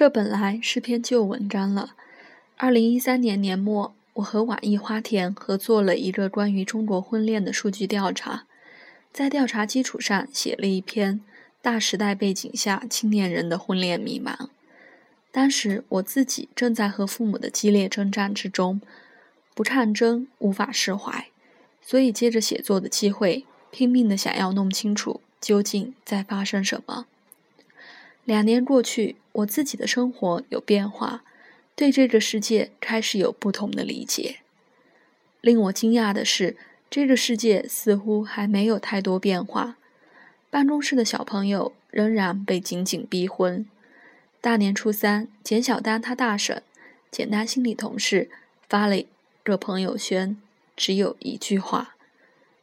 [0.00, 1.94] 这本来是篇旧文章了。
[2.56, 8.44] 二零一三年年末，我和网易花田合作了一个关于中国婚恋的数据调查，
[9.12, 11.20] 在调查基础上写了一篇
[11.60, 14.48] 大时代背景下青年人的婚恋迷茫。
[15.30, 18.80] 当时我自己正在和父母的激烈征战之中，
[19.54, 21.26] 不唱争无法释怀，
[21.82, 27.04] 所以借着写作的机会，拼命的想要弄清楚究竟在发生什么。
[28.24, 31.24] 两年过去，我自己的生活有变化，
[31.74, 34.40] 对这个世界开始有不同的理解。
[35.40, 36.56] 令我惊讶的是，
[36.90, 39.76] 这个世界似乎还没有太多变化。
[40.50, 43.66] 办公室的小朋友仍然被紧紧逼婚。
[44.40, 46.62] 大年初三，简小丹他大婶、
[47.10, 48.30] 简单心理同事
[48.68, 49.06] 发了一
[49.42, 50.36] 个朋友圈，
[50.76, 51.94] 只有一句话：“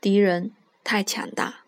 [0.00, 0.50] 敌人
[0.84, 1.60] 太强大。”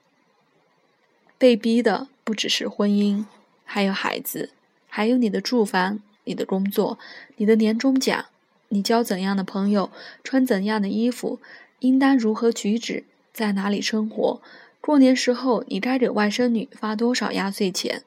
[1.38, 3.24] 被逼的不只是婚姻。
[3.72, 4.50] 还有孩子，
[4.88, 6.98] 还有你的住房、你的工作、
[7.36, 8.26] 你的年终奖，
[8.70, 9.92] 你交怎样的朋友，
[10.24, 11.38] 穿怎样的衣服，
[11.78, 14.42] 应当如何举止，在哪里生活？
[14.80, 18.02] 过年时候你该给外甥女发多少压岁钱？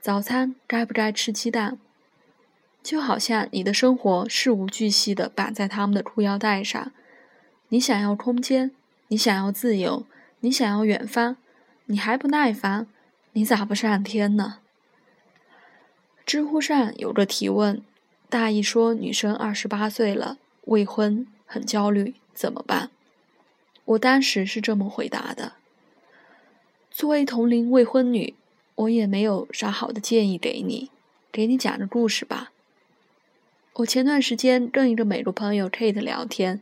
[0.00, 1.76] 早餐该不该吃鸡蛋？
[2.84, 6.92] 就好像你的生活事无巨细地绑在他们的裤腰带上。
[7.70, 8.70] 你想要空间，
[9.08, 10.06] 你想要自由，
[10.38, 11.36] 你想要远方，
[11.86, 12.86] 你还不耐烦？
[13.32, 14.58] 你咋不上天呢？
[16.28, 17.80] 知乎上有个提问，
[18.28, 22.90] 大意说女生二十八岁了，未婚，很焦虑，怎么办？
[23.86, 25.54] 我当时是这么回答的：
[26.90, 28.34] 作为同龄未婚女，
[28.74, 30.90] 我也没有啥好的建议给你，
[31.32, 32.52] 给你讲个故事吧。
[33.76, 36.60] 我前段时间跟一个美国朋友 Kate 聊天，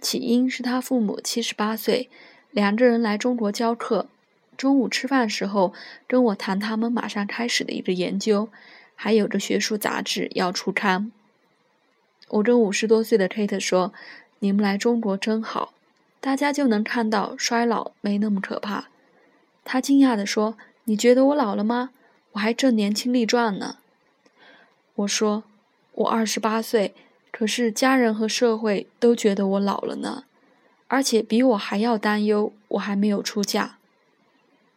[0.00, 2.08] 起因是他父母七十八岁，
[2.50, 4.08] 两个人来中国教课，
[4.56, 5.74] 中午吃饭时候
[6.06, 8.48] 跟我谈他们马上开始的一个研究。
[9.02, 11.10] 还有着学术杂志要出刊。
[12.28, 13.92] 我跟五十多岁的 Kate 说
[14.38, 15.74] ：“你们来中国真好，
[16.20, 18.90] 大家就能看到衰老没那么可怕。”
[19.66, 21.90] 他惊讶地说：“你觉得我老了吗？
[22.30, 23.78] 我还正年轻力壮呢。”
[24.94, 25.42] 我说
[25.94, 26.94] ：“我二十八岁，
[27.32, 30.26] 可是家人和社会都觉得我老了呢，
[30.86, 33.78] 而且比我还要担忧，我还没有出嫁。”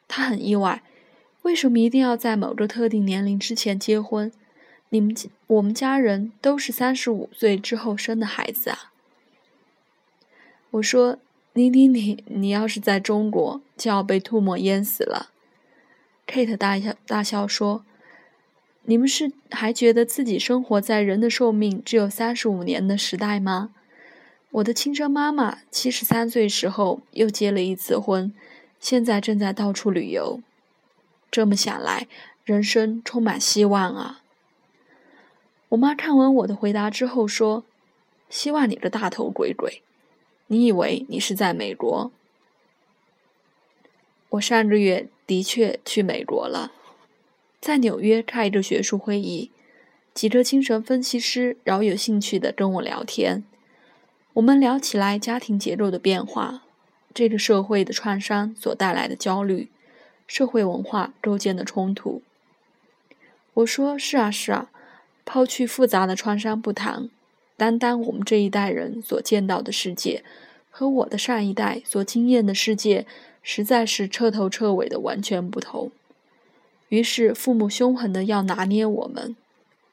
[0.10, 0.82] 他很意外。
[1.46, 4.32] 为什么一定要在某个特定年龄之前结婚？
[4.90, 8.92] 你们我们家人都是三十五岁之后生的孩子啊。
[10.72, 11.20] 我说
[11.54, 15.30] ：“你你你，你要是在中国，就要被唾沫淹死了。
[16.26, 17.86] ”Kate 大笑大笑说
[18.86, 23.70] ：“你们是还觉得自己生活在人的寿命只有三十五年的时代吗？
[24.50, 28.34] 我的亲生妈妈七十三岁时候又结了一次婚，
[28.80, 30.42] 现在正在到处旅游。”
[31.36, 32.08] 这么想来，
[32.46, 34.22] 人生充满希望啊！
[35.68, 37.66] 我妈看完我的回答之后说
[38.32, 39.82] ：“希望你个大头鬼鬼，
[40.48, 42.10] 你以为你是在美国？”
[44.32, 46.72] 我上个月的确去美国了，
[47.60, 49.52] 在纽约开一个学术会议，
[50.14, 53.44] 几个精神分析师饶有兴趣的跟我聊天，
[54.36, 56.64] 我们聊起来家庭结构的变化，
[57.14, 59.70] 这个社会的创伤所带来的焦虑。
[60.28, 62.22] 社会文化构建的冲突。
[63.56, 64.70] 我说是啊是啊，
[65.24, 67.10] 抛去复杂的创伤不谈，
[67.56, 70.24] 单单我们这一代人所见到的世界，
[70.70, 73.06] 和我的上一代所经验的世界，
[73.42, 75.92] 实在是彻头彻尾的完全不同。
[76.90, 79.36] 于是父母凶狠的要拿捏我们，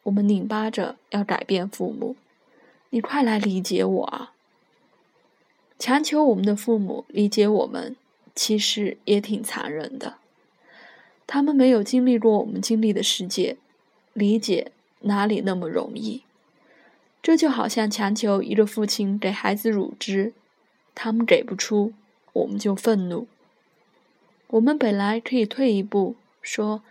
[0.02, 2.16] 我们拧巴着要改变父母。
[2.90, 4.32] 你快来理解我啊！
[5.78, 7.96] 强求我们的父母理解我们，
[8.34, 10.18] 其实也挺残忍的。
[11.26, 13.56] 他们没有经历过我们经历的世界，
[14.12, 16.22] 理解哪里那么容易？
[17.22, 20.32] 这就好像强求一个父亲给孩子乳汁，
[20.94, 21.92] 他们给不出，
[22.32, 23.28] 我们就愤怒。
[24.48, 26.82] 我们本来可以退一步说：“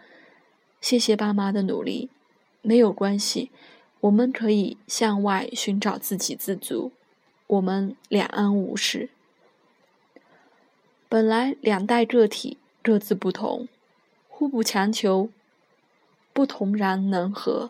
[0.81, 2.09] 谢谢爸妈的努力，
[2.61, 3.51] 没有关系，
[3.99, 6.91] 我们可以向外寻找自给自足，
[7.47, 9.09] 我们两安无事。”
[11.09, 13.67] 本来两代个体各自不同。
[14.41, 15.29] 互不强求，
[16.33, 17.69] 不同然能和。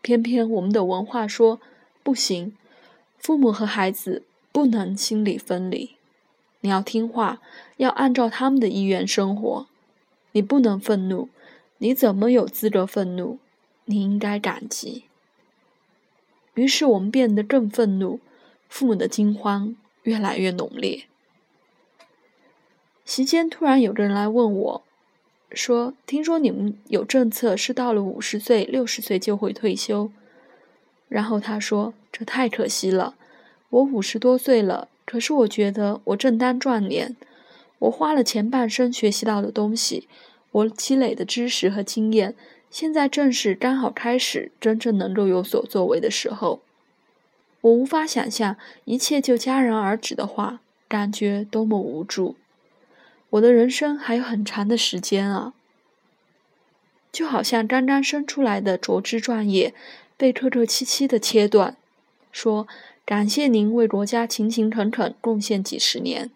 [0.00, 1.60] 偏偏我们的文化说
[2.04, 2.56] 不行，
[3.18, 4.22] 父母和孩子
[4.52, 5.96] 不能心理分离。
[6.60, 7.42] 你要听话，
[7.78, 9.66] 要按照他们的意愿生活。
[10.30, 11.30] 你不能愤怒，
[11.78, 13.40] 你怎么有资格愤怒？
[13.86, 15.06] 你应该感激。
[16.54, 18.20] 于是我们变得更愤怒，
[18.68, 19.74] 父母的惊慌
[20.04, 21.06] 越来越浓烈。
[23.04, 24.85] 席间突然有个人来问我。
[25.52, 30.10] 说：“听说你们有政策，是到了五十岁、六十岁就会退休。”
[31.08, 33.14] 然后他说：“这太可惜了，
[33.70, 37.16] 我五十多岁了，可是我觉得我正当壮年，
[37.78, 40.08] 我花了前半生学习到的东西，
[40.50, 42.34] 我积累的知识和经验，
[42.70, 46.60] 现在正是刚好开始真正能够有所作为的时候。
[47.60, 52.34] 我无法想象一切就戛然而止的话，感觉多么无助。”
[53.36, 55.52] 我的人生还有很长的时间啊，
[57.12, 59.74] 就好像刚刚生出来的茁枝壮叶
[60.16, 61.76] 被客客气气的切断，
[62.32, 62.66] 说
[63.04, 66.30] ：“感谢您为国家勤勤恳恳贡献几十年，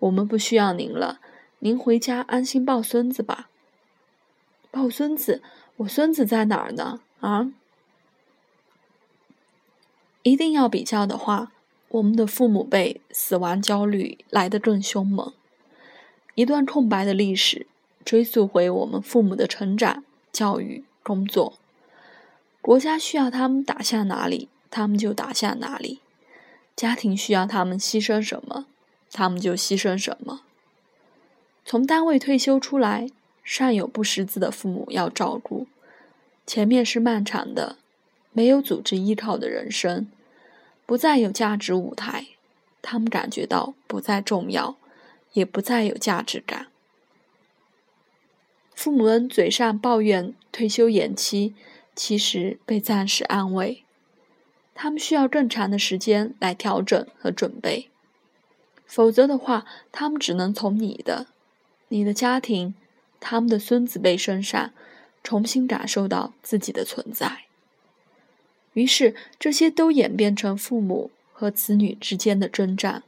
[0.00, 1.20] 我们不需要您了，
[1.60, 3.48] 您回家安心抱孙子吧。”
[4.70, 5.42] 抱孙子？
[5.76, 7.00] 我孙子在哪儿呢？
[7.20, 7.50] 啊？
[10.22, 11.52] 一定要比较的话，
[11.88, 15.32] 我们的父母辈死亡焦虑来得更凶猛。
[16.34, 17.66] 一段空白的历史，
[18.04, 20.02] 追溯回我们父母的成长、
[20.32, 21.58] 教育、工作。
[22.62, 25.98] 国家需要他们打下哪里，他们就打下哪里；
[26.74, 28.66] 家庭需要他们牺牲什么，
[29.10, 30.40] 他们就牺牲什么。
[31.64, 33.08] 从单位退休出来，
[33.44, 35.66] 尚有不识字的父母要照顾，
[36.46, 37.76] 前面是漫长的、
[38.32, 40.08] 没有组织依靠的人生，
[40.86, 42.28] 不再有价值舞台，
[42.80, 44.76] 他们感觉到不再重要。
[45.32, 46.68] 也不再有价值感。
[48.74, 51.54] 父母们嘴上抱怨退休延期，
[51.94, 53.84] 其实被暂时安慰。
[54.74, 57.90] 他们需要更长的时间来调整和准备，
[58.86, 61.26] 否则的话，他们只能从你的、
[61.88, 62.74] 你的家庭、
[63.20, 64.72] 他们的孙子辈身上
[65.22, 67.42] 重新感受到自己的存在。
[68.72, 73.02] 于是，这些都演变成父母和子女之间的征战。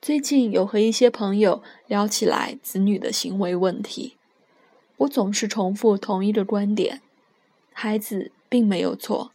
[0.00, 4.16] 最近有和一些朋友聊起来子女的行为问题，
[4.96, 7.02] 我总是重复同一个观点：
[7.74, 9.30] 孩子并没有错，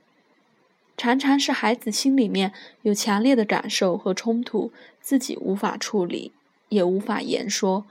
[0.97, 2.51] 常常是孩子心里面
[2.81, 6.31] 有强烈的感受和冲突，自己无法处理，
[6.69, 7.85] 也无法言说，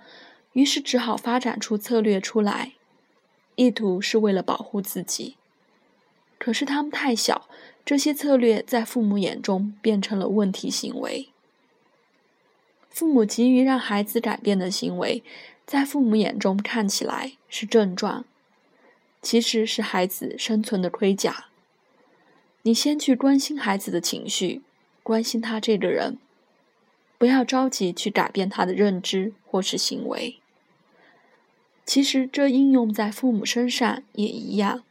[0.54, 2.72] 于是只好发展出策略出来，
[3.54, 5.36] 意图是为了保护自己。
[6.38, 7.48] 可是他们太小，
[7.84, 11.28] 这些策略在父母眼中变成了问题行为。
[12.94, 15.24] 父母急于让孩子改变的行为，
[15.66, 18.24] 在父母眼中看起来是症状，
[19.20, 21.46] 其实是孩子生存的盔甲。
[22.62, 24.62] 你先去关心孩子的情绪，
[25.02, 26.18] 关心他这个人，
[27.18, 30.36] 不要着急去改变他的认知或是行为。
[31.84, 34.84] 其实这应用在父母身上也一样。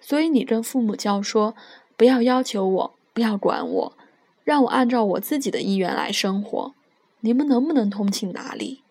[0.00, 1.56] 所以你跟父母教说，
[1.96, 3.96] 不要要求我，不要管我。
[4.44, 6.74] 让我按照我自己的意愿来生活，
[7.20, 8.82] 你们能不能通情达理？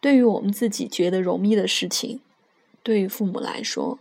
[0.00, 2.20] 对于我们自己觉得容易的事情，
[2.82, 3.98] 对于父母来说，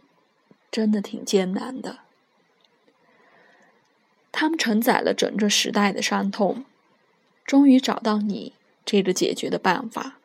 [0.72, 2.00] 真的挺艰难的。
[4.32, 6.64] 他们承载了整个时代的伤痛，
[7.44, 8.54] 终于找到你
[8.86, 10.20] 这个解决的办法，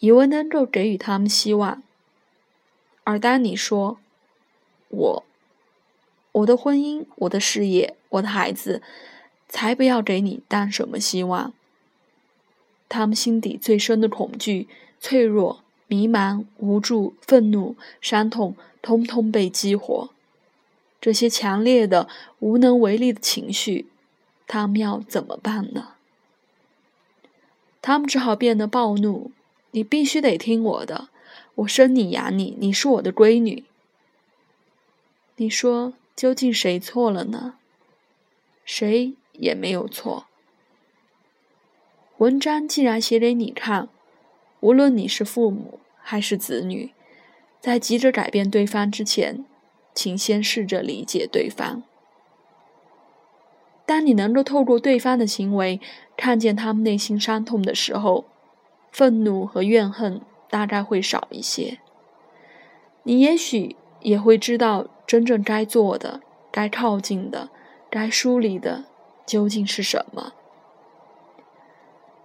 [0.00, 1.82] 以为能够给予他们希望。
[3.04, 3.98] 而当你说
[4.90, 5.24] “我、
[6.32, 8.82] 我的婚姻、我的事业、我的孩子”，
[9.50, 11.52] 才不要给你当什么希望。
[12.88, 14.66] 他们心底最深的恐惧、
[14.98, 20.08] 脆弱、迷茫、无助、愤怒、伤痛，通通被激活。
[21.00, 23.86] 这些强烈的、无能为力的情绪，
[24.46, 25.94] 他们要怎么办呢？
[27.82, 29.32] 他们只好变得暴怒
[29.72, 31.08] ：“你必须得听我的，
[31.56, 33.64] 我生你养你，你是我的闺女。”
[35.36, 37.54] 你说，究竟谁错了呢？
[38.64, 39.14] 谁？
[39.40, 40.26] 也没有错。
[42.18, 43.88] 文章既然写给你看，
[44.60, 46.92] 无论你是父母还是子女，
[47.60, 49.46] 在急着改变对方之前，
[49.94, 51.82] 请先试着理解对方。
[53.86, 55.80] 当你能够透过对方的行为
[56.16, 58.26] 看见他们内心伤痛的时候，
[58.92, 60.20] 愤怒和怨恨
[60.50, 61.78] 大概会少一些。
[63.04, 66.20] 你也许也会知道真正该做的、
[66.52, 67.48] 该靠近的、
[67.88, 68.84] 该梳理的。
[69.30, 70.32] 究竟是什么？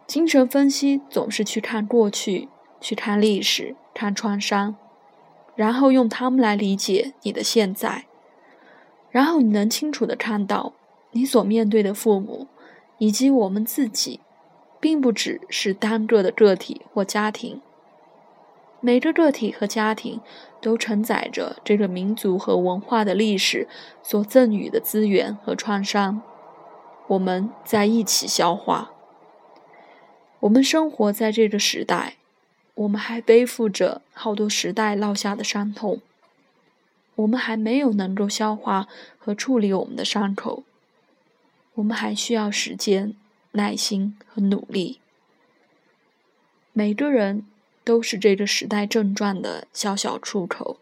[0.07, 2.49] 精神分析总是去看过去，
[2.81, 4.75] 去看历史，看创伤，
[5.55, 8.05] 然后用它们来理解你的现在，
[9.11, 10.73] 然后你能清楚的看到，
[11.11, 12.47] 你所面对的父母，
[12.97, 14.19] 以及我们自己，
[14.79, 17.61] 并不只是单个的个体或家庭，
[18.79, 20.19] 每个个体和家庭
[20.59, 23.67] 都承载着这个民族和文化的历史
[24.01, 26.23] 所赠予的资源和创伤。
[27.07, 28.91] 我们在一起消化。
[30.41, 32.17] 我们生活在这个时代，
[32.73, 36.01] 我们还背负着好多时代烙下的伤痛，
[37.15, 40.63] 我们还没有能够消化和处理我们的伤口，
[41.75, 43.15] 我们还需要时间、
[43.51, 44.99] 耐心和努力。
[46.73, 47.45] 每个人
[47.83, 50.77] 都是这个时代症状的小小出口，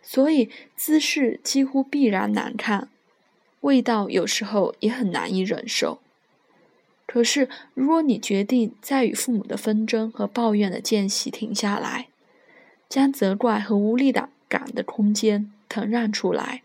[0.00, 2.88] 所以姿势几乎必然难看，
[3.64, 5.98] 味道有时候也很难以忍受。
[7.06, 12.08] 可是，如果你决定在与父母的纷争和抱怨的间隙停下来，
[12.90, 16.62] 将责怪和无力感感的空间腾让出来，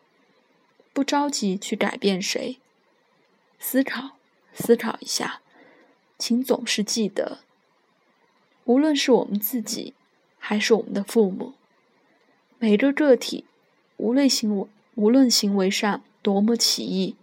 [0.91, 2.57] 不着急去改变谁，
[3.59, 4.17] 思考
[4.53, 5.39] 思考一下，
[6.17, 7.39] 请总是记得，
[8.65, 9.93] 无论是我们自己，
[10.37, 11.53] 还是我们的父母，
[12.57, 13.45] 每个个体，
[13.95, 17.15] 无论行为无论行为上多么奇异，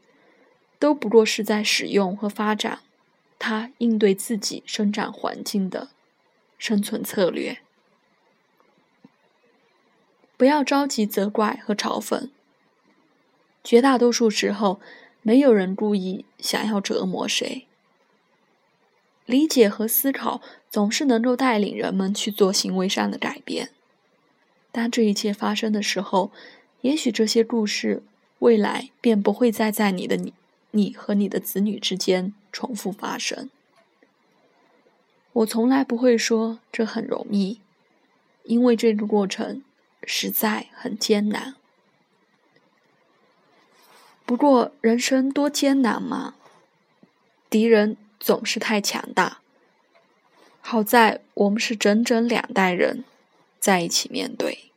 [0.80, 2.80] 都不过是在使用和发展。
[3.38, 5.90] 他应对自己生长环境的
[6.58, 7.58] 生存策略，
[10.36, 12.30] 不要着急责怪和嘲讽。
[13.62, 14.80] 绝大多数时候，
[15.22, 17.68] 没有人故意想要折磨谁。
[19.24, 23.70] 理解和思考总是能够带领人们去做行为上的改变。
[24.72, 26.32] 当这一切发生的时候，
[26.80, 28.02] 也许这些故事
[28.40, 30.32] 未来便不会再在你的你。
[30.72, 33.48] 你和你的子女之间重复发生。
[35.32, 37.60] 我从来不会说这很容易，
[38.42, 39.62] 因为这个过程
[40.04, 41.54] 实在很艰难。
[44.26, 46.34] 不过，人生多艰难嘛！
[47.48, 49.40] 敌人总是太强大。
[50.60, 53.04] 好在我们是整整两代人
[53.58, 54.72] 在一起面对。